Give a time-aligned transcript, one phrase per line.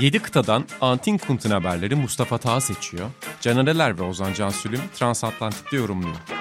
[0.00, 3.10] 7 kıtadan Antin Kunt'un haberleri Mustafa Taha seçiyor.
[3.40, 6.37] Canereler ve Ozan Cansülüm Transatlantik'te yorumluyor.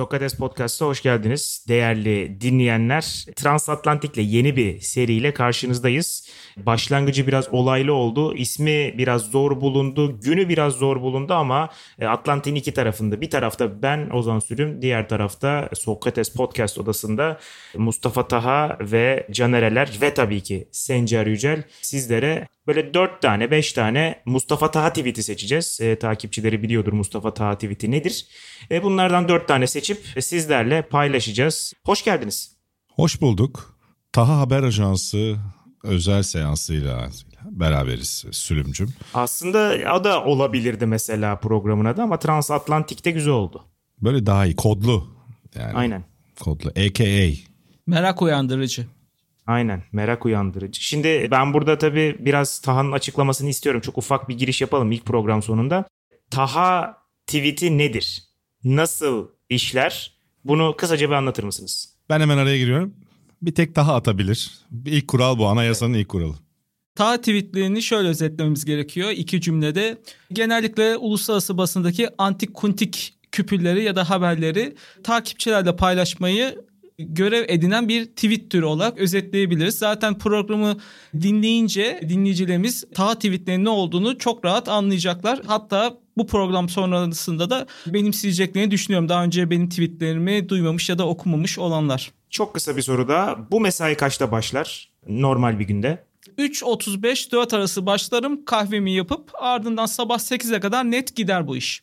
[0.00, 1.64] Sokrates Podcast'a hoş geldiniz.
[1.68, 6.28] Değerli dinleyenler, Transatlantik'le yeni bir seriyle karşınızdayız.
[6.56, 8.34] Başlangıcı biraz olaylı oldu.
[8.34, 10.20] İsmi biraz zor bulundu.
[10.20, 11.68] Günü biraz zor bulundu ama
[11.98, 13.20] e, Atlantik'in iki tarafında.
[13.20, 17.38] Bir tarafta ben Ozan Sürüm, diğer tarafta Sokrates Podcast odasında
[17.76, 24.22] Mustafa Taha ve Canereler ve tabii ki Sencer Yücel sizlere böyle 4 tane 5 tane
[24.26, 25.80] Mustafa Taha tweet'i seçeceğiz.
[25.80, 28.26] E, takipçileri biliyordur Mustafa Taha tweet'i nedir.
[28.70, 31.72] E, bunlardan 4 tane seçip sizlerle paylaşacağız.
[31.84, 32.56] Hoş geldiniz.
[32.88, 33.78] Hoş bulduk.
[34.12, 35.36] Taha Haber Ajansı
[35.84, 37.10] özel seansıyla
[37.50, 38.88] beraberiz Sülümcüm.
[39.14, 43.64] Aslında o da olabilirdi mesela programın adı ama Transatlantik'te güzel oldu.
[44.02, 45.16] Böyle daha iyi kodlu.
[45.58, 46.04] Yani Aynen.
[46.40, 46.68] Kodlu.
[46.68, 47.30] AKA.
[47.86, 48.86] Merak uyandırıcı.
[49.46, 50.84] Aynen merak uyandırıcı.
[50.84, 53.80] Şimdi ben burada tabii biraz Taha'nın açıklamasını istiyorum.
[53.80, 55.88] Çok ufak bir giriş yapalım ilk program sonunda.
[56.30, 56.96] Taha
[57.26, 58.22] tweet'i nedir?
[58.64, 60.12] Nasıl işler?
[60.44, 61.94] Bunu kısaca bir anlatır mısınız?
[62.08, 62.94] Ben hemen araya giriyorum.
[63.42, 64.50] Bir tek Taha atabilir.
[64.86, 65.46] İlk kural bu.
[65.46, 66.34] Anayasanın ilk kuralı.
[66.94, 69.98] Ta tweetlerini şöyle özetlememiz gerekiyor iki cümlede.
[70.32, 74.74] Genellikle uluslararası basındaki antik kuntik küpürleri ya da haberleri
[75.04, 76.64] takipçilerle paylaşmayı
[77.08, 79.78] görev edinen bir tweet türü olarak özetleyebiliriz.
[79.78, 80.76] Zaten programı
[81.20, 85.40] dinleyince dinleyicilerimiz ta tweetlerin ne olduğunu çok rahat anlayacaklar.
[85.46, 89.08] Hatta bu program sonrasında da benimseyeceklerini düşünüyorum.
[89.08, 92.12] Daha önce benim tweetlerimi duymamış ya da okumamış olanlar.
[92.30, 93.50] Çok kısa bir soru daha.
[93.50, 94.90] Bu mesai kaçta başlar?
[95.08, 96.04] Normal bir günde.
[96.38, 101.82] 3.35-4 arası başlarım kahvemi yapıp ardından sabah 8'e kadar net gider bu iş.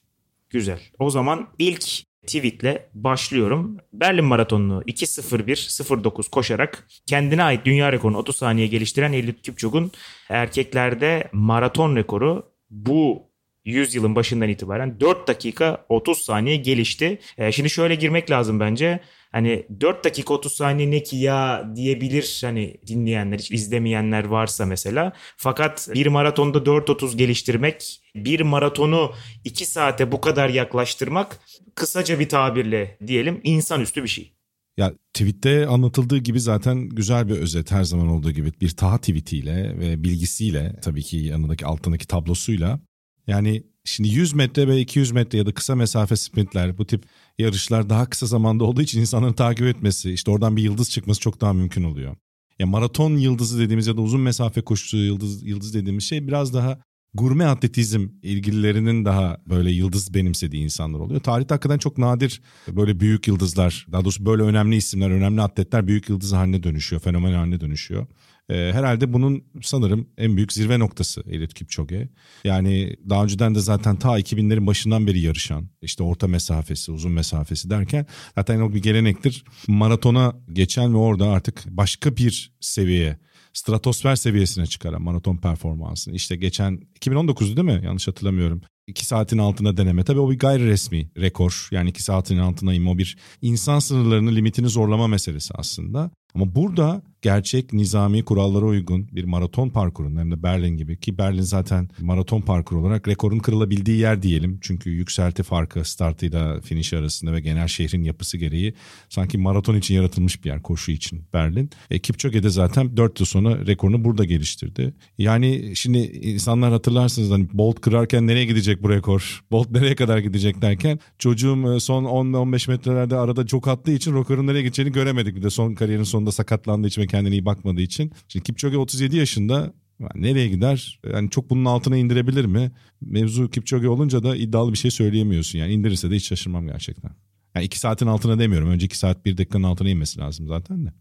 [0.50, 0.79] Güzel.
[1.00, 3.77] O zaman ilk tweetle başlıyorum.
[3.93, 9.91] Berlin Maratonu'nu 2.01.09 koşarak kendine ait dünya rekorunu 30 saniye geliştiren Eliud Kipchoge'un
[10.29, 13.26] erkeklerde maraton rekoru bu
[13.67, 17.19] 100 yılın başından itibaren 4 dakika 30 saniye gelişti.
[17.38, 19.00] Ee, şimdi şöyle girmek lazım bence.
[19.31, 25.13] Hani 4 dakika 30 saniye ne ki ya diyebilir hani dinleyenler hiç izlemeyenler varsa mesela.
[25.38, 29.11] Fakat bir maratonda 4.30 geliştirmek, bir maratonu
[29.44, 31.39] 2 saate bu kadar yaklaştırmak
[31.75, 34.33] kısaca bir tabirle diyelim insanüstü bir şey.
[34.77, 39.79] Ya tweette anlatıldığı gibi zaten güzel bir özet her zaman olduğu gibi bir Taha tweetiyle
[39.79, 42.79] ve bilgisiyle tabii ki yanındaki altındaki tablosuyla
[43.27, 47.05] yani şimdi 100 metre ve 200 metre ya da kısa mesafe sprintler bu tip
[47.38, 51.41] yarışlar daha kısa zamanda olduğu için insanların takip etmesi işte oradan bir yıldız çıkması çok
[51.41, 52.15] daha mümkün oluyor.
[52.59, 56.79] Ya maraton yıldızı dediğimiz ya da uzun mesafe koşusu yıldız yıldız dediğimiz şey biraz daha
[57.13, 61.21] gurme atletizm ilgililerinin daha böyle yıldız benimsediği insanlar oluyor.
[61.21, 66.09] Tarihte hakikaten çok nadir böyle büyük yıldızlar, daha doğrusu böyle önemli isimler, önemli atletler büyük
[66.09, 68.07] yıldız haline dönüşüyor, fenomen haline dönüşüyor.
[68.50, 72.09] Ee, herhalde bunun sanırım en büyük zirve noktası Eliud Kipchoge.
[72.44, 77.69] Yani daha önceden de zaten ta 2000'lerin başından beri yarışan, işte orta mesafesi, uzun mesafesi
[77.69, 78.06] derken
[78.36, 79.44] zaten o bir gelenektir.
[79.68, 83.18] Maratona geçen ve orada artık başka bir seviyeye
[83.53, 86.16] stratosfer seviyesine çıkaran maraton performansını.
[86.16, 87.86] İşte geçen 2019'du değil mi?
[87.86, 88.62] Yanlış hatırlamıyorum.
[88.88, 90.03] 2 saatin altına deneme.
[90.03, 91.68] Tabii o bir gayri resmi rekor.
[91.72, 96.12] Yani 2 saatin altına inme o bir insan sınırlarını limitini zorlama meselesi aslında.
[96.36, 101.41] Ama burada gerçek nizami kurallara uygun bir maraton parkurunda hem de Berlin gibi ki Berlin
[101.41, 104.59] zaten maraton parkuru olarak rekorun kırılabildiği yer diyelim.
[104.61, 108.73] Çünkü yükselti farkı startıyla finish arasında ve genel şehrin yapısı gereği
[109.09, 111.69] sanki maraton için yaratılmış bir yer koşu için Berlin.
[111.91, 114.94] E, Kipchoge de zaten 4 yıl sonra rekorunu burada geliştirdi.
[115.17, 119.44] Yani şimdi insanlar hatırlarsınız hani Bolt kırarken nereye gidecek bu rekor?
[119.51, 124.62] Bolt nereye kadar gidecek derken çocuğum son 10-15 metrelerde arada çok attığı için rekorun nereye
[124.62, 125.36] gideceğini göremedik.
[125.36, 128.12] Bir de son kariyerin sonunda sakatlandığı için ve kendine iyi bakmadığı için.
[128.27, 129.74] Şimdi Kipchoge 37 yaşında
[130.15, 131.00] nereye gider?
[131.13, 132.71] Yani çok bunun altına indirebilir mi?
[133.01, 135.59] Mevzu Kipchoge olunca da iddialı bir şey söyleyemiyorsun.
[135.59, 137.12] Yani indirirse de hiç şaşırmam gerçekten.
[137.56, 138.69] Yani 2 saatin altına demiyorum.
[138.69, 140.94] Önce 2 saat 1 dakikanın altına inmesi lazım zaten de.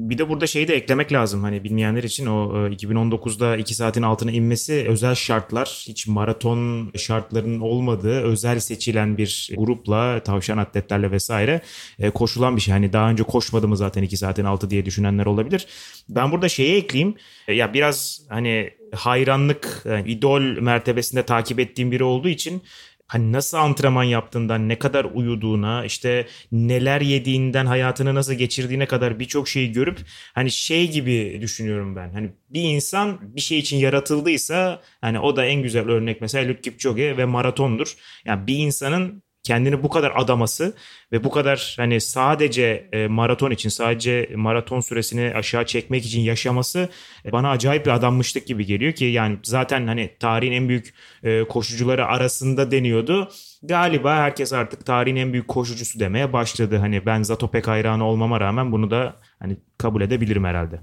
[0.00, 4.30] Bir de burada şeyi de eklemek lazım hani bilmeyenler için o 2019'da 2 saatin altına
[4.30, 11.60] inmesi özel şartlar hiç maraton şartlarının olmadığı özel seçilen bir grupla tavşan atletlerle vesaire
[11.98, 12.72] e, koşulan bir şey.
[12.72, 15.66] Hani daha önce koşmadı mı zaten 2 saatin altı diye düşünenler olabilir.
[16.08, 17.14] Ben burada şeyi ekleyeyim
[17.48, 22.62] e, ya biraz hani hayranlık yani idol mertebesinde takip ettiğim biri olduğu için
[23.10, 29.48] hani nasıl antrenman yaptığından, ne kadar uyuduğuna, işte neler yediğinden, hayatını nasıl geçirdiğine kadar birçok
[29.48, 29.98] şeyi görüp
[30.34, 32.12] hani şey gibi düşünüyorum ben.
[32.12, 36.62] Hani bir insan bir şey için yaratıldıysa hani o da en güzel örnek mesela Eliud
[36.62, 37.94] Kipchoge ve maratondur.
[38.24, 40.74] Yani bir insanın kendini bu kadar adaması
[41.12, 46.88] ve bu kadar hani sadece e, maraton için sadece maraton süresini aşağı çekmek için yaşaması
[47.24, 51.44] e, bana acayip bir adammışlık gibi geliyor ki yani zaten hani tarihin en büyük e,
[51.44, 53.28] koşucuları arasında deniyordu.
[53.62, 56.76] Galiba herkes artık tarihin en büyük koşucusu demeye başladı.
[56.76, 60.80] Hani ben Zatopek hayranı olmama rağmen bunu da hani kabul edebilirim herhalde.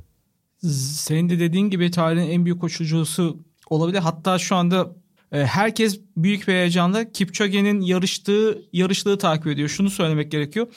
[0.97, 3.39] Senin de dediğin gibi tarihin en büyük koşucusu
[3.69, 3.99] olabilir.
[3.99, 4.95] Hatta şu anda
[5.31, 9.69] herkes büyük bir heyecanla Kipchoge'nin yarıştığı yarışlığı takip ediyor.
[9.69, 10.67] Şunu söylemek gerekiyor.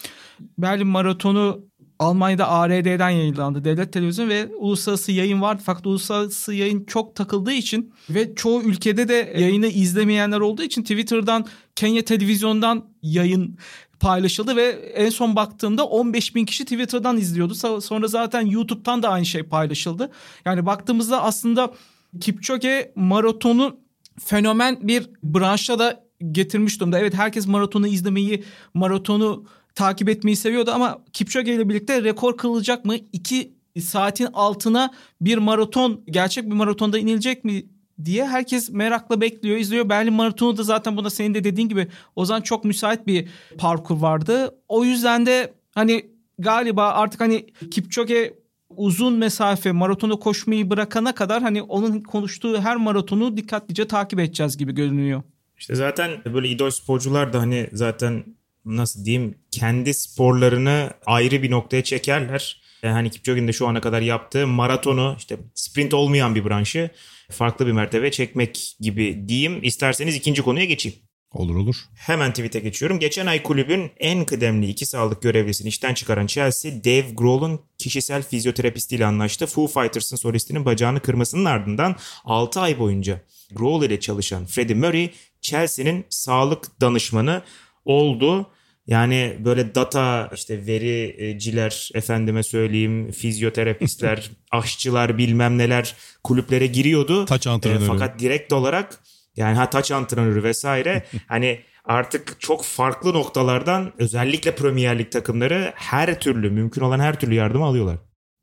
[0.58, 3.64] Berlin Maratonu Almanya'da ARD'den yayınlandı.
[3.64, 5.58] Devlet televizyonu ve uluslararası yayın var.
[5.64, 11.47] Fakat uluslararası yayın çok takıldığı için ve çoğu ülkede de yayını izlemeyenler olduğu için Twitter'dan
[11.76, 13.58] Kenya televizyondan yayın
[14.00, 17.81] paylaşıldı ve en son baktığımda 15 bin kişi Twitter'dan izliyordu.
[17.81, 20.11] Sonra zaten YouTube'dan da aynı şey paylaşıldı.
[20.44, 21.75] Yani baktığımızda aslında
[22.20, 23.79] Kipchoge maratonu
[24.18, 26.98] fenomen bir branşa da getirmiş durumda.
[26.98, 32.96] Evet herkes maratonu izlemeyi, maratonu takip etmeyi seviyordu ama Kipchoge ile birlikte rekor kırılacak mı?
[33.12, 34.90] İki saatin altına
[35.20, 37.64] bir maraton, gerçek bir maratonda inilecek mi
[38.04, 39.88] diye herkes merakla bekliyor, izliyor.
[39.88, 43.28] Berlin Maratonu da zaten buna senin de dediğin gibi Ozan çok müsait bir
[43.58, 44.54] parkur vardı.
[44.68, 48.39] O yüzden de hani galiba artık hani Kipchoge
[48.76, 54.75] uzun mesafe maratonu koşmayı bırakana kadar hani onun konuştuğu her maratonu dikkatlice takip edeceğiz gibi
[54.75, 55.22] görünüyor.
[55.58, 58.25] İşte zaten böyle idol sporcular da hani zaten
[58.64, 62.61] nasıl diyeyim kendi sporlarını ayrı bir noktaya çekerler.
[62.82, 66.90] Yani hani Kipchoge'nin de şu ana kadar yaptığı maratonu işte sprint olmayan bir branşı
[67.31, 69.58] farklı bir mertebe çekmek gibi diyeyim.
[69.62, 70.99] İsterseniz ikinci konuya geçeyim.
[71.32, 71.76] Olur olur.
[71.94, 72.98] Hemen tweet'e geçiyorum.
[72.98, 79.06] Geçen ay kulübün en kıdemli iki sağlık görevlisini işten çıkaran Chelsea, Dave Grohl'un kişisel fizyoterapistiyle
[79.06, 79.46] anlaştı.
[79.46, 83.20] Foo Fighters'ın solistinin bacağını kırmasının ardından 6 ay boyunca
[83.54, 85.10] Grohl ile çalışan Freddie Murray,
[85.40, 87.42] Chelsea'nin sağlık danışmanı
[87.84, 88.46] oldu.
[88.86, 95.94] Yani böyle data işte vericiler efendime söyleyeyim fizyoterapistler, aşçılar bilmem neler
[96.24, 97.24] kulüplere giriyordu.
[97.24, 97.84] Taç antrenörü.
[97.84, 99.00] E, fakat direkt olarak
[99.36, 106.20] yani ha taç antrenörü vesaire hani artık çok farklı noktalardan özellikle Premier Lig takımları her
[106.20, 107.98] türlü mümkün olan her türlü yardımı alıyorlar.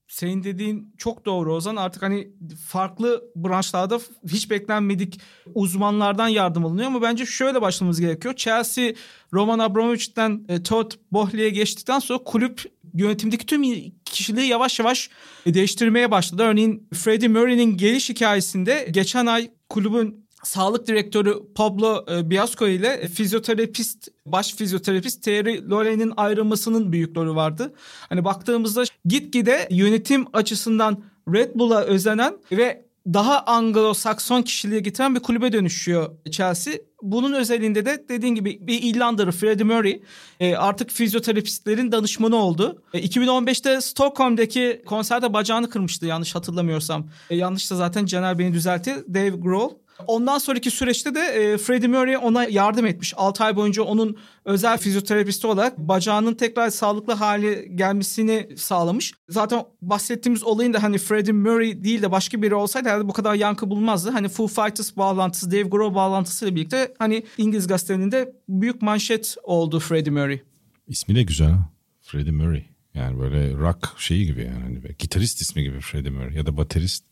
[0.08, 1.76] Senin dediğin çok doğru Ozan.
[1.76, 2.28] Artık hani
[2.68, 5.20] farklı branşlarda hiç beklenmedik
[5.56, 8.36] uzmanlardan yardım alınıyor ama bence şöyle başlamamız gerekiyor.
[8.36, 8.94] Chelsea
[9.34, 12.62] Roman Abramovich'ten e, Todd Bohley'e geçtikten sonra kulüp
[12.94, 13.64] yönetimdeki tüm
[14.06, 15.10] kişiliği yavaş yavaş
[15.46, 16.44] değiştirmeye başladı.
[16.44, 24.08] Örneğin Freddie Murray'nin geliş hikayesinde geçen ay kulübün sağlık direktörü Pablo e, Biasco ile fizyoterapist,
[24.26, 27.74] baş fizyoterapist Thierry Loren'in ayrılmasının büyük rolü vardı.
[28.10, 31.04] Hani baktığımızda gitgide yönetim açısından
[31.34, 36.74] Red Bull'a özenen ve daha Anglo-Sakson kişiliğe getiren bir kulübe dönüşüyor Chelsea.
[37.02, 40.02] Bunun özelinde de dediğin gibi bir İrlandalı Freddie Murray
[40.40, 42.82] e, artık fizyoterapistlerin danışmanı oldu.
[42.94, 47.10] E, 2015'te Stockholm'daki konserde bacağını kırmıştı yanlış hatırlamıyorsam.
[47.30, 48.96] E, yanlışsa zaten Caner beni düzeltti.
[49.14, 49.70] Dave Grohl.
[50.08, 53.14] Ondan sonraki süreçte de e, Freddie Murray ona yardım etmiş.
[53.18, 59.14] 6 ay boyunca onun özel fizyoterapisti olarak bacağının tekrar sağlıklı hale gelmesini sağlamış.
[59.30, 63.36] Zaten bahsettiğimiz olayın da hani Freddie Murray değil de başka biri olsaydı herhalde bu kadar
[63.36, 64.10] yankı bulmazdı.
[64.10, 70.12] Hani Foo Fighters bağlantısı, Dave Grohl bağlantısıyla birlikte hani İngiliz gazetelerinde büyük manşet oldu Freddie
[70.12, 70.42] Murray.
[70.88, 71.54] İsmi de güzel.
[72.02, 72.77] Freddie Murray.
[72.98, 74.64] Yani böyle rock şeyi gibi yani.
[74.64, 77.04] Hani gitarist ismi gibi Freddie Murray ya da baterist.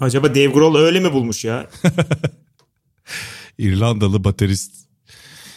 [0.00, 1.70] Acaba Dave Grohl öyle mi bulmuş ya?
[3.58, 4.86] İrlandalı baterist.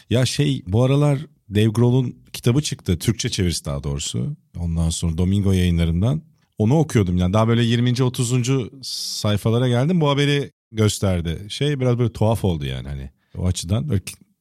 [0.10, 3.00] Ya şey bu aralar Dave Grohl'un kitabı çıktı.
[3.00, 4.36] Türkçe çevirisi daha doğrusu.
[4.58, 6.22] Ondan sonra Domingo yayınlarından.
[6.58, 8.04] Onu okuyordum yani daha böyle 20.
[8.04, 8.32] 30.
[8.82, 10.02] sayfalara geldim.
[10.02, 11.46] Bu haberi gösterdi.
[11.50, 13.90] Şey biraz böyle tuhaf oldu yani hani o açıdan.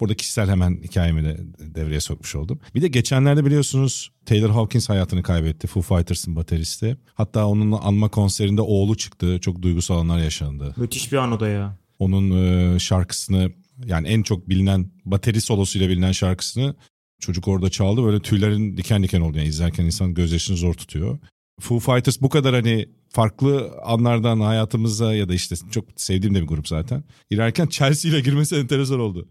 [0.02, 2.60] Burada kişisel hemen hikayemi de devreye sokmuş oldum.
[2.74, 5.66] Bir de geçenlerde biliyorsunuz Taylor Hawkins hayatını kaybetti.
[5.66, 6.96] Foo Fighters'ın bateristi.
[7.14, 9.38] Hatta onun anma konserinde oğlu çıktı.
[9.40, 10.74] Çok duygusal anlar yaşandı.
[10.76, 11.76] Müthiş bir an o da ya.
[11.98, 13.52] Onun e, şarkısını
[13.84, 16.74] yani en çok bilinen bateri solosuyla bilinen şarkısını
[17.20, 18.04] çocuk orada çaldı.
[18.04, 19.38] Böyle tüylerin diken diken oldu.
[19.38, 21.18] Yani izlerken insan gözyaşını zor tutuyor.
[21.60, 26.46] Foo Fighters bu kadar hani farklı anlardan hayatımıza ya da işte çok sevdiğim de bir
[26.46, 27.04] grup zaten.
[27.30, 29.28] Girerken Chelsea ile girmesi enteresan oldu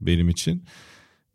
[0.00, 0.64] benim için.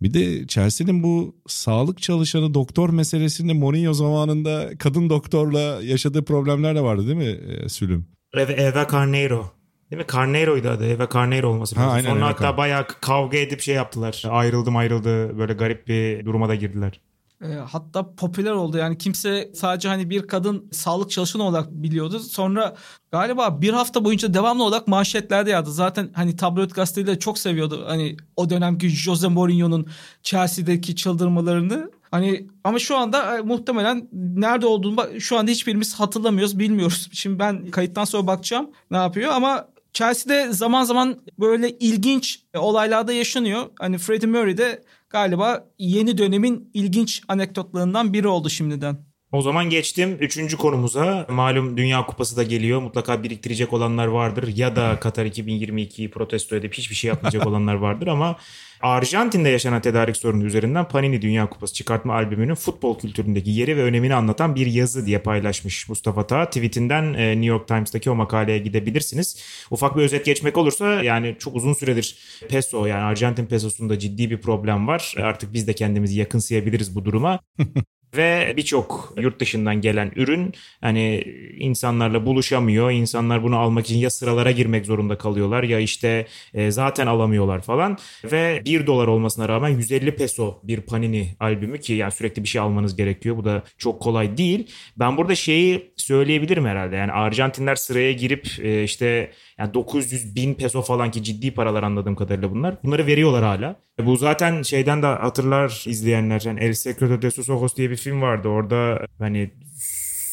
[0.01, 6.81] Bir de Chelsea'nin bu sağlık çalışanı doktor meselesinde Mourinho zamanında kadın doktorla yaşadığı problemler de
[6.81, 8.05] vardı değil mi e, Sülüm?
[8.37, 9.51] Eva Carneiro.
[9.91, 10.05] Değil mi?
[10.13, 10.85] Carneiro'ydu adı.
[10.85, 11.95] Eve Carneiro olması Ha, lazım.
[11.95, 12.57] aynen, Sonra Eve hatta Carneiro.
[12.57, 14.23] bayağı kavga edip şey yaptılar.
[14.29, 15.37] Ayrıldım ayrıldı.
[15.37, 17.01] Böyle garip bir duruma da girdiler.
[17.43, 22.19] E, hatta popüler oldu yani kimse sadece hani bir kadın sağlık çalışanı olarak biliyordu.
[22.19, 22.75] Sonra
[23.11, 25.71] galiba bir hafta boyunca devamlı olarak manşetlerde yazdı.
[25.71, 27.85] Zaten hani tabloid gazeteleri çok seviyordu.
[27.87, 29.87] Hani o dönemki Jose Mourinho'nun
[30.23, 31.91] Chelsea'deki çıldırmalarını.
[32.11, 37.09] Hani ama şu anda e, muhtemelen nerede olduğunu şu anda hiçbirimiz hatırlamıyoruz, bilmiyoruz.
[37.13, 43.69] Şimdi ben kayıttan sonra bakacağım ne yapıyor ama Chelsea'de zaman zaman böyle ilginç olaylarda yaşanıyor.
[43.79, 49.09] Hani Freddie Mercury de galiba yeni dönemin ilginç anekdotlarından biri oldu şimdiden.
[49.31, 51.25] O zaman geçtim üçüncü konumuza.
[51.29, 52.81] Malum Dünya Kupası da geliyor.
[52.81, 54.53] Mutlaka biriktirecek olanlar vardır.
[54.55, 58.35] Ya da Katar 2022'yi protesto edip hiçbir şey yapmayacak olanlar vardır ama
[58.81, 64.15] Arjantin'de yaşanan tedarik sorunu üzerinden Panini Dünya Kupası çıkartma albümünün futbol kültüründeki yeri ve önemini
[64.15, 66.45] anlatan bir yazı diye paylaşmış Mustafa Ta.
[66.45, 69.37] Tweetinden e, New York Times'taki o makaleye gidebilirsiniz.
[69.71, 72.17] Ufak bir özet geçmek olursa yani çok uzun süredir
[72.49, 75.13] peso yani Arjantin pesosunda ciddi bir problem var.
[75.17, 77.39] Artık biz de kendimizi yakınsayabiliriz bu duruma.
[78.17, 81.23] Ve birçok yurt dışından gelen ürün hani
[81.59, 82.91] insanlarla buluşamıyor.
[82.91, 87.97] İnsanlar bunu almak için ya sıralara girmek zorunda kalıyorlar ya işte e, zaten alamıyorlar falan.
[88.23, 92.61] Ve 1 dolar olmasına rağmen 150 peso bir Panini albümü ki yani sürekli bir şey
[92.61, 93.37] almanız gerekiyor.
[93.37, 94.71] Bu da çok kolay değil.
[94.97, 96.95] Ben burada şeyi söyleyebilirim herhalde.
[96.95, 102.15] Yani Arjantinler sıraya girip e, işte yani 900 bin peso falan ki ciddi paralar anladığım
[102.15, 102.83] kadarıyla bunlar.
[102.83, 103.75] Bunları veriyorlar hala.
[104.05, 106.41] Bu zaten şeyden de hatırlar izleyenler.
[106.45, 108.47] Yani El Secreto de sus Ojos diye bir film vardı.
[108.47, 109.51] Orada hani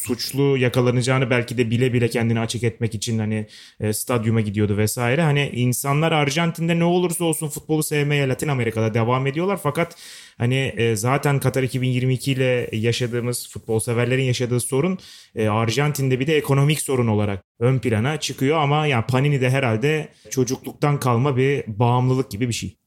[0.07, 3.47] suçlu yakalanacağını belki de bile bile kendini açık etmek için hani
[3.79, 5.21] e, stadyuma gidiyordu vesaire.
[5.21, 9.95] Hani insanlar Arjantin'de ne olursa olsun futbolu sevmeye Latin Amerika'da devam ediyorlar fakat
[10.37, 14.99] hani e, zaten Katar 2022 ile yaşadığımız futbol severlerin yaşadığı sorun
[15.35, 20.09] e, Arjantin'de bir de ekonomik sorun olarak ön plana çıkıyor ama yani Panini de herhalde
[20.29, 22.77] çocukluktan kalma bir bağımlılık gibi bir şey.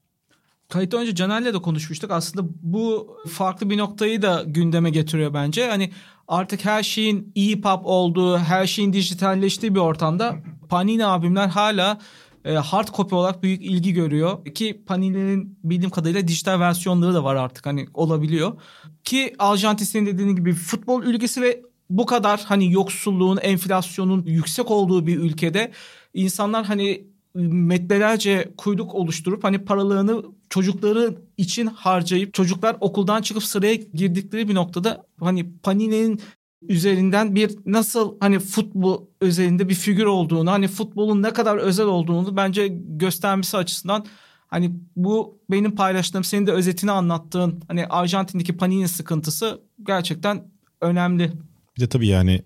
[0.71, 2.11] Kayıt önce Caner'le de konuşmuştuk.
[2.11, 5.67] Aslında bu farklı bir noktayı da gündeme getiriyor bence.
[5.67, 5.91] Hani
[6.27, 10.35] artık her şeyin e-pub olduğu, her şeyin dijitalleştiği bir ortamda
[10.69, 11.99] Panini abimler hala
[12.45, 14.45] e, hard copy olarak büyük ilgi görüyor.
[14.45, 18.61] Ki Panini'nin bildiğim kadarıyla dijital versiyonları da var artık hani olabiliyor.
[19.03, 25.07] Ki Arjantin senin dediğin gibi futbol ülkesi ve bu kadar hani yoksulluğun, enflasyonun yüksek olduğu
[25.07, 25.71] bir ülkede
[26.13, 34.49] insanlar hani metrelerce kuyruk oluşturup hani paralarını çocukları için harcayıp çocuklar okuldan çıkıp sıraya girdikleri
[34.49, 36.21] bir noktada hani Panini'nin
[36.61, 42.37] üzerinden bir nasıl hani futbol üzerinde bir figür olduğunu hani futbolun ne kadar özel olduğunu
[42.37, 44.05] bence göstermesi açısından
[44.47, 51.31] hani bu benim paylaştığım senin de özetini anlattığın hani Arjantin'deki Panini sıkıntısı gerçekten önemli.
[51.77, 52.41] Bir de tabii yani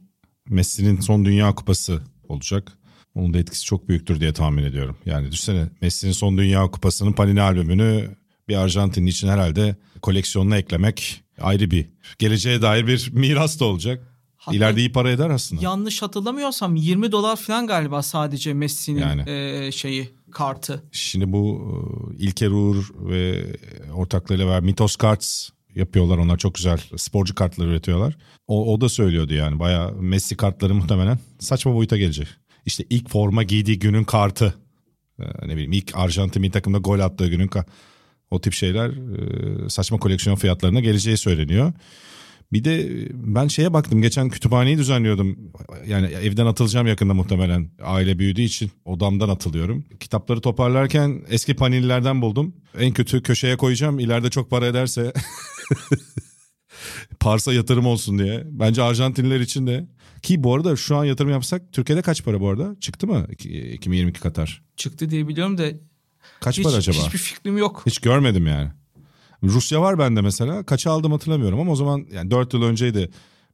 [0.50, 2.78] Messi'nin son Dünya Kupası olacak.
[3.16, 4.98] Onun da etkisi çok büyüktür diye tahmin ediyorum.
[5.06, 8.16] Yani düşünsene Messi'nin son Dünya Kupası'nın Panini albümünü
[8.48, 11.86] bir Arjantinli için herhalde koleksiyonuna eklemek ayrı bir
[12.20, 14.12] geleceğe dair bir miras da olacak.
[14.38, 15.62] Hatta İleride iyi para eder aslında.
[15.64, 19.24] Yanlış hatırlamıyorsam 20 dolar falan galiba sadece Messi'nin Yani.
[19.28, 20.84] eee, şeyi kartı.
[20.92, 21.62] Şimdi bu
[22.14, 23.46] e, İlker Uğur ve
[23.94, 26.18] ortaklarıyla beraber Mitos Cards yapıyorlar.
[26.18, 28.18] Onlar çok güzel sporcu kartları üretiyorlar.
[28.48, 32.28] O, o da söylüyordu yani bayağı Messi kartları muhtemelen saçma boyuta gelecek.
[32.66, 34.56] İşte ilk forma giydiği günün kartı.
[35.20, 37.50] Ee, ne bileyim ilk Arjantin milli takımda gol attığı günün
[38.32, 41.74] o tip şeyler e, saçma koleksiyon fiyatlarına geleceği söyleniyor.
[42.54, 45.38] Bir de e, ben şeye baktım geçen kütüphaneyi düzenliyordum.
[45.88, 47.70] Yani evden atılacağım yakında muhtemelen.
[47.84, 49.86] Aile büyüdüğü için odamdan atılıyorum.
[50.00, 52.56] Kitapları toparlarken eski panillerden buldum.
[52.80, 54.00] En kötü köşeye koyacağım.
[54.00, 55.14] İleride çok para ederse
[57.20, 58.44] Pars'a yatırım olsun diye.
[58.46, 59.88] Bence Arjantinliler için de.
[60.22, 62.76] Ki bu arada şu an yatırım yapsak Türkiye'de kaç para bu arada?
[62.80, 63.28] Çıktı mı
[63.74, 64.62] 2022 Katar?
[64.76, 65.66] Çıktı diye biliyorum da
[66.42, 66.98] Kaç hiç, para acaba?
[66.98, 67.84] hiçbir fikrim yok.
[67.86, 68.70] Hiç görmedim yani.
[69.44, 70.64] Rusya var bende mesela.
[70.66, 73.10] Kaça aldım hatırlamıyorum ama o zaman yani 4 yıl önceydi.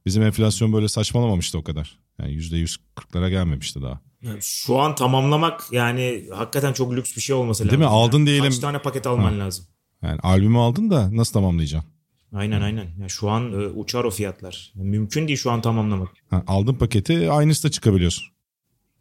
[0.06, 1.98] Bizim enflasyon böyle saçmalamamıştı o kadar.
[2.18, 4.00] Yani %140'lara gelmemişti daha.
[4.40, 7.80] Şu an tamamlamak yani hakikaten çok lüks bir şey olması Değil lazım.
[7.80, 7.86] mi?
[7.86, 8.44] Aldın Yani diyelim.
[8.44, 9.64] Kaç tane paket alman lazım?
[10.02, 11.90] Yani albümü aldın da nasıl tamamlayacaksın?
[12.32, 12.86] Aynen aynen.
[13.00, 14.72] Ya şu an e, uçar o fiyatlar.
[14.76, 16.08] Yani mümkün değil şu an tamamlamak.
[16.30, 18.24] Ha, aldın paketi aynısı da çıkabiliyorsun.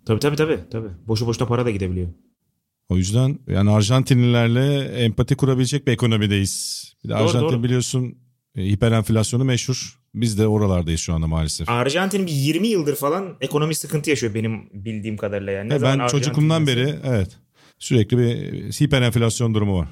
[0.06, 0.60] Tabii tabii tabii.
[0.72, 0.90] tabii.
[1.08, 2.08] Boşu boşuna para da gidebiliyor.
[2.90, 6.84] O yüzden yani Arjantinlilerle empati kurabilecek bir ekonomideyiz.
[7.04, 7.64] Bir de Doğru, Arjantin doğru.
[7.64, 8.18] biliyorsun
[8.56, 9.98] e, hiperenflasyonu meşhur.
[10.14, 11.70] Biz de oralardayız şu anda maalesef.
[11.70, 15.70] Arjantin bir 20 yıldır falan ekonomi sıkıntı yaşıyor benim bildiğim kadarıyla yani.
[15.70, 17.38] Ne zaman ben Arjantin çocukluğumdan mesela- beri evet
[17.80, 19.88] sürekli bir hiperenflasyon durumu var.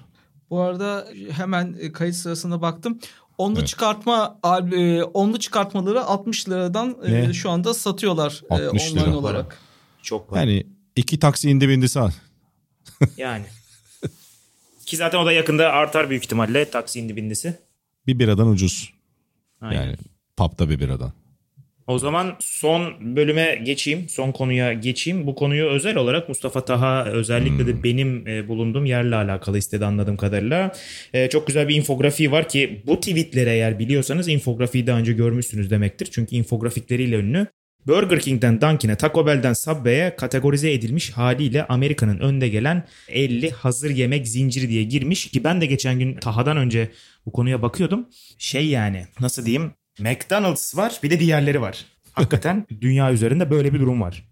[0.49, 2.99] Bu arada hemen kayıt sırasında baktım.
[3.39, 3.67] Onlu Evet.
[3.67, 4.39] çıkartma
[4.71, 9.17] e, onlu çıkartmaları 60 liradan e, şu anda satıyorlar e, 60 online lira.
[9.17, 9.57] olarak.
[10.03, 10.37] çok var.
[10.39, 10.65] Yani
[10.95, 12.11] İki taksi indi bindisi al.
[13.17, 13.45] Yani.
[14.85, 17.59] Ki zaten o da yakında artar büyük ihtimalle taksi indi bindisi.
[18.07, 18.93] Bir biradan ucuz.
[19.61, 19.81] Aynen.
[19.81, 19.95] Yani
[20.37, 21.11] pub'da bir biradan.
[21.89, 24.09] O zaman son bölüme geçeyim.
[24.09, 25.27] Son konuya geçeyim.
[25.27, 30.17] Bu konuyu özel olarak Mustafa Taha özellikle de benim e, bulunduğum yerle alakalı istedi anladığım
[30.17, 30.71] kadarıyla.
[31.13, 35.71] E, çok güzel bir infografiği var ki bu tweetleri eğer biliyorsanız infografiği daha önce görmüşsünüz
[35.71, 36.07] demektir.
[36.11, 37.47] Çünkü infografikleriyle ünlü.
[37.87, 44.27] Burger King'den Dunkin'e, Taco Bell'den Subway'e kategorize edilmiş haliyle Amerika'nın önde gelen 50 hazır yemek
[44.27, 46.89] zinciri diye girmiş ki ben de geçen gün Taha'dan önce
[47.25, 48.07] bu konuya bakıyordum.
[48.37, 51.85] Şey yani nasıl diyeyim McDonald's var bir de diğerleri var.
[52.11, 54.29] Hakikaten dünya üzerinde böyle bir durum var.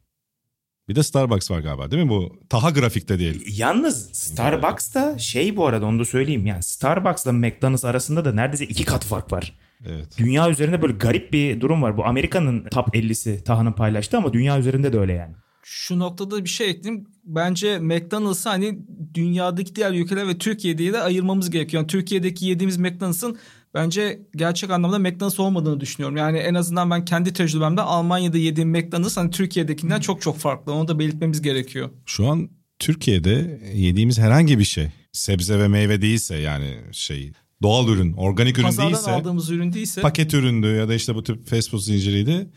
[0.89, 2.39] Bir de Starbucks var galiba değil mi bu?
[2.49, 3.41] Taha grafikte diyelim.
[3.47, 6.45] Yalnız Starbucks da şey bu arada onu da söyleyeyim.
[6.45, 9.53] Yani Starbucks'la McDonald's arasında da neredeyse iki kat fark var.
[9.85, 10.07] Evet.
[10.17, 11.97] Dünya üzerinde böyle garip bir durum var.
[11.97, 15.35] Bu Amerika'nın top 50'si Taha'nın paylaştı ama dünya üzerinde de öyle yani.
[15.63, 17.07] Şu noktada bir şey ekleyeyim.
[17.23, 18.79] Bence McDonald's'ı hani
[19.13, 21.81] dünyadaki diğer ülkeler ve Türkiye diye de ayırmamız gerekiyor.
[21.81, 23.37] Yani Türkiye'deki yediğimiz McDonald's'ın
[23.73, 26.17] bence gerçek anlamda McDonald's olmadığını düşünüyorum.
[26.17, 30.73] Yani en azından ben kendi tecrübemde Almanya'da yediğim McDonald's hani Türkiye'dekinden çok çok farklı.
[30.73, 31.89] Onu da belirtmemiz gerekiyor.
[32.05, 37.31] Şu an Türkiye'de yediğimiz herhangi bir şey sebze ve meyve değilse yani şey
[37.61, 41.23] doğal ürün, organik ürün Pazardan değilse aldığımız ürün değilse paket üründü ya da işte bu
[41.23, 42.49] tip fast food zinciriydi.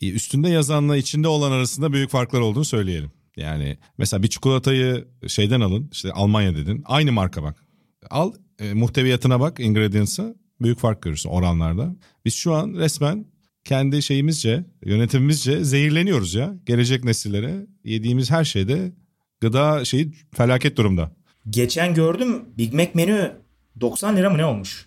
[0.00, 3.10] e, Üstünde yazanla içinde olan arasında büyük farklar olduğunu söyleyelim.
[3.36, 7.64] Yani mesela bir çikolatayı şeyden alın işte Almanya dedin aynı marka bak.
[8.10, 11.96] Al e, muhteviyatına bak ingredients'a büyük fark görürsün oranlarda.
[12.24, 13.24] Biz şu an resmen
[13.64, 16.54] kendi şeyimizce yönetimimizce zehirleniyoruz ya.
[16.66, 18.92] Gelecek nesillere yediğimiz her şeyde
[19.40, 21.12] gıda şeyi felaket durumda.
[21.50, 23.32] Geçen gördüm Big Mac menü
[23.80, 24.86] 90 lira mı ne olmuş?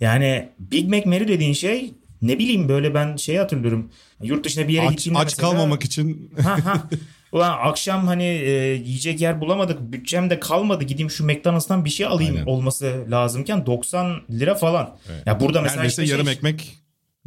[0.00, 3.90] Yani Big Mac menü dediğin şey ne bileyim böyle ben şey hatırlıyorum.
[4.22, 6.88] Yurt dışına bir yere Aç, gittiğimde aç mesela- kalmamak için ha, ha.
[7.34, 9.80] Ulan akşam hani e, yiyecek yer bulamadık.
[9.80, 10.84] Bütçem de kalmadı.
[10.84, 12.46] Gideyim şu McDonald's'tan bir şey alayım Aynen.
[12.46, 14.96] olması lazımken 90 lira falan.
[15.26, 16.74] Ya burada mesela neredeyse işte yarım şey, ekmek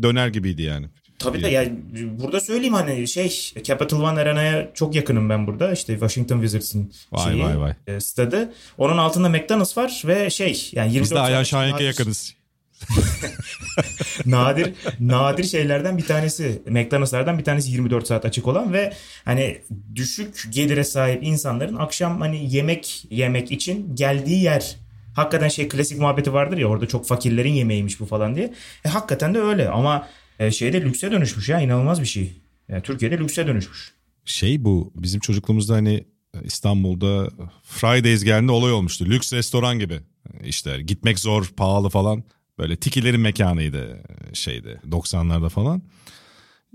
[0.01, 0.87] döner gibiydi yani.
[1.19, 5.71] Tabii de yani burada söyleyeyim hani şey Capital One Arena'ya çok yakınım ben burada.
[5.71, 7.73] İşte Washington Wizards'ın Vay şeyi, vay vay.
[7.87, 8.53] e, stadı.
[8.77, 12.36] Onun altında McDonald's var ve şey yani 24 Biz de Ayhan Şahink'e yakınız.
[14.25, 18.93] nadir nadir şeylerden bir tanesi McDonald'slardan bir tanesi 24 saat açık olan ve
[19.25, 19.61] hani
[19.95, 24.75] düşük gelire sahip insanların akşam hani yemek yemek için geldiği yer.
[25.15, 28.53] Hakikaten şey klasik muhabbeti vardır ya orada çok fakirlerin yemeğiymiş bu falan diye.
[28.85, 30.07] E, hakikaten de öyle ama
[30.39, 32.33] e, şeyde lükse dönüşmüş ya inanılmaz bir şey.
[32.69, 33.93] Yani Türkiye'de lükse dönüşmüş.
[34.25, 36.03] Şey bu bizim çocukluğumuzda hani
[36.43, 37.29] İstanbul'da
[37.63, 39.05] Fridays geldiğinde olay olmuştu.
[39.05, 39.99] Lüks restoran gibi.
[40.43, 42.23] İşte gitmek zor, pahalı falan.
[42.57, 45.81] Böyle tikilerin mekanıydı şeyde 90'larda falan.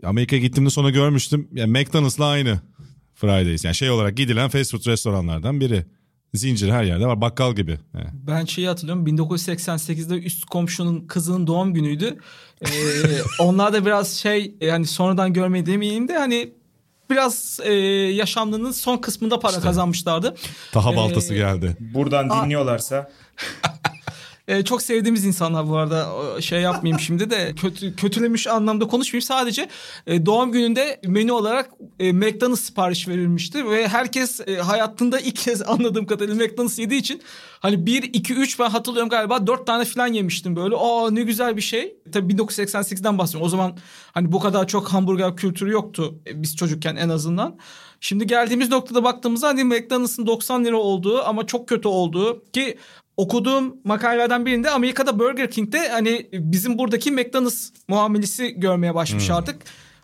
[0.04, 1.48] Amerika'ya gittiğimde sonra görmüştüm.
[1.52, 2.60] Yani McDonald's'la aynı
[3.14, 3.64] Fridays.
[3.64, 5.84] Yani şey olarak gidilen fast food restoranlardan biri.
[6.34, 7.20] Zincir her yerde var.
[7.20, 7.78] Bakkal gibi.
[8.12, 12.18] Ben şeyi hatırlıyorum 1988'de üst komşunun kızının doğum günüydü.
[12.62, 12.68] Ee,
[13.38, 16.52] onlar da biraz şey yani sonradan görmeyi demeyeyim de hani
[17.10, 17.72] biraz e,
[18.12, 20.34] yaşamlarının son kısmında para kazanmışlardı.
[20.72, 21.76] Taha Ee, baltası geldi.
[21.80, 23.10] Buradan dinliyorlarsa
[24.52, 26.06] Ee, çok sevdiğimiz insanlar bu arada
[26.40, 29.68] şey yapmayayım şimdi de kötü kötülemiş anlamda konuşmayayım sadece
[30.06, 35.62] e, doğum gününde menü olarak e, McDonald's sipariş verilmişti ve herkes e, hayatında ilk kez
[35.62, 37.22] anladığım kadarıyla McDonald's yediği için
[37.60, 40.76] hani 1 2 3 ben hatırlıyorum galiba 4 tane falan yemiştim böyle.
[40.76, 41.96] Aa ne güzel bir şey.
[42.12, 43.46] Tabii 1988'den bahsediyorum.
[43.46, 43.76] O zaman
[44.12, 47.58] hani bu kadar çok hamburger kültürü yoktu e, biz çocukken en azından.
[48.00, 52.78] Şimdi geldiğimiz noktada baktığımızda hani McDonald's'ın 90 lira olduğu ama çok kötü olduğu ki
[53.16, 59.56] okuduğum makalelerden birinde Amerika'da Burger King'de hani bizim buradaki McDonald's muamelesi görmeye başlamış artık.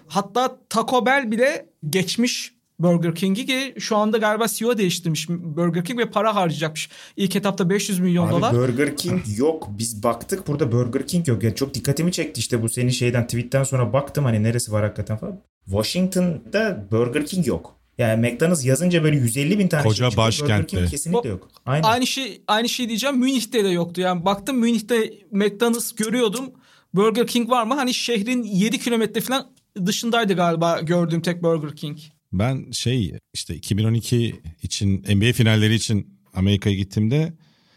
[0.07, 5.99] Hatta Taco Bell bile geçmiş Burger King'i ki şu anda galiba CEO değiştirmiş Burger King
[5.99, 6.91] ve para harcayacakmış.
[7.17, 8.55] İlk etapta 500 milyon Abi dolar.
[8.55, 9.69] Burger King yok.
[9.79, 11.43] Biz baktık burada Burger King yok.
[11.43, 15.17] Yani çok dikkatimi çekti işte bu senin şeyden tweetten sonra baktım hani neresi var hakikaten
[15.17, 15.41] falan.
[15.65, 17.78] Washington'da Burger King yok.
[17.99, 20.13] Yani McDonald's yazınca böyle 150 bin tane Koca şey çıkıyor.
[20.13, 20.77] Burger başkentte.
[20.77, 21.51] King kesinlikle yok.
[21.67, 21.83] Aynen.
[21.83, 23.19] Aynı şey aynı şey diyeceğim.
[23.19, 24.01] Münih'te de yoktu.
[24.01, 26.45] Yani baktım Münih'te McDonald's görüyordum.
[26.95, 27.75] Burger King var mı?
[27.75, 29.51] Hani şehrin 7 kilometre falan
[29.87, 31.99] dışındaydı galiba gördüğüm tek Burger King.
[32.33, 37.33] Ben şey işte 2012 için NBA finalleri için Amerika'ya gittiğimde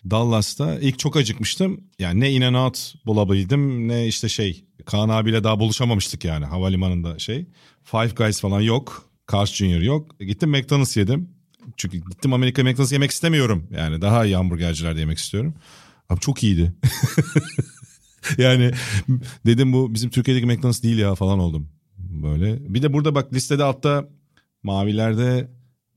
[0.10, 1.84] Dallas'ta ilk çok acıkmıştım.
[2.00, 7.20] Yani ne in and out bulabildim ne işte şey Kaan abiyle daha buluşamamıştık yani havalimanında
[7.20, 7.46] şey.
[7.84, 9.11] Five Guys falan yok.
[9.34, 9.82] Carl's Jr.
[9.82, 10.20] yok.
[10.20, 11.30] Gittim McDonald's yedim.
[11.78, 13.68] Çünkü gittim Amerika McDonald's yemek istemiyorum.
[13.72, 15.54] Yani daha iyi hamburgercilerde yemek istiyorum.
[16.10, 16.74] Abi çok iyiydi.
[18.38, 18.72] yani
[19.46, 21.70] dedim bu bizim Türkiye'deki McDonald's değil ya falan oldum.
[21.98, 22.74] Böyle.
[22.74, 24.10] Bir de burada bak listede altta
[24.64, 25.52] mavilerde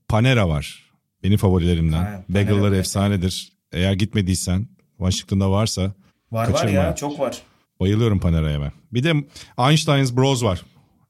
[0.07, 0.91] Panera var.
[1.23, 1.97] Benim favorilerimden.
[1.97, 2.79] Ha, Panera Bagel'lar evet.
[2.79, 3.53] efsanedir.
[3.71, 5.93] Eğer gitmediysen Washington'da varsa Var
[6.31, 6.71] var Kaçırma.
[6.71, 7.41] ya çok var.
[7.79, 8.71] bayılıyorum Panera'ya ben.
[8.93, 9.13] Bir de
[9.59, 10.61] Einstein's Bros var.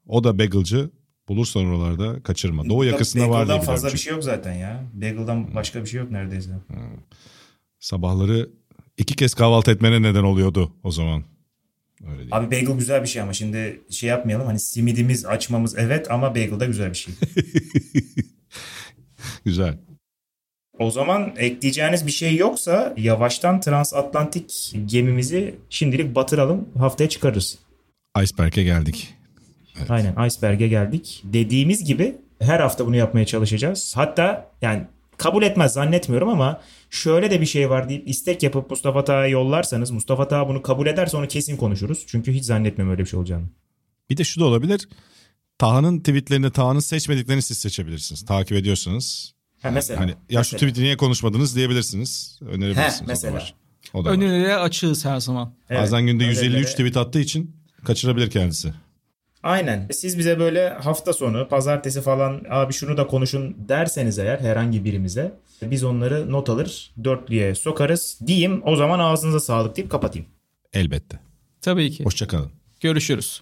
[0.08, 0.89] O da bagelcı.
[1.27, 2.69] Bulursan oralarda kaçırma.
[2.69, 4.83] Doğu yakasında var diye biliyorum fazla bir şey yok zaten ya.
[4.93, 6.51] Bagel'dan başka bir şey yok neredeyse.
[7.79, 8.49] Sabahları
[8.97, 11.23] iki kez kahvaltı etmene neden oluyordu o zaman.
[12.07, 12.29] Öyle değil.
[12.31, 14.47] Abi bagel güzel bir şey ama şimdi şey yapmayalım.
[14.47, 17.13] Hani simidimiz açmamız evet ama bagel da güzel bir şey.
[19.45, 19.77] Güzel.
[20.79, 26.69] o zaman ekleyeceğiniz bir şey yoksa yavaştan transatlantik gemimizi şimdilik batıralım.
[26.77, 27.59] Haftaya çıkarırız.
[28.23, 29.13] Iceberg'e geldik.
[29.89, 31.21] Aynen iceberg'e geldik.
[31.23, 33.93] Dediğimiz gibi her hafta bunu yapmaya çalışacağız.
[33.95, 34.83] Hatta yani
[35.17, 39.91] kabul etmez zannetmiyorum ama şöyle de bir şey var deyip istek yapıp Mustafa Tağ'a yollarsanız
[39.91, 42.03] Mustafa Tağ bunu kabul ederse onu kesin konuşuruz.
[42.07, 43.45] Çünkü hiç zannetmiyorum öyle bir şey olacağını.
[44.09, 44.88] Bir de şu da olabilir.
[45.57, 48.25] Taha'nın tweetlerini, Taha'nın seçmediklerini siz seçebilirsiniz.
[48.25, 49.33] Takip ediyorsanız.
[49.61, 49.99] Ha mesela.
[49.99, 50.57] Hani ya şu mesela.
[50.57, 52.39] tweet'i niye konuşmadınız diyebilirsiniz.
[52.41, 52.99] Önerebilirsiniz.
[52.99, 53.33] He, O da mesela.
[53.33, 53.55] var.
[53.93, 54.15] O da var.
[54.15, 55.53] Önerilere açığız her zaman.
[55.69, 58.73] Evet, Bazen günde öyle 153 böyle- tweet attığı için kaçırabilir kendisi.
[59.45, 59.88] Aynen.
[59.91, 65.31] Siz bize böyle hafta sonu, pazartesi falan abi şunu da konuşun derseniz eğer herhangi birimize
[65.62, 68.62] biz onları not alır, dörtlüye sokarız diyeyim.
[68.65, 70.27] O zaman ağzınıza sağlık deyip kapatayım.
[70.73, 71.19] Elbette.
[71.62, 72.03] Tabii ki.
[72.03, 72.51] Hoşçakalın.
[72.79, 73.41] Görüşürüz.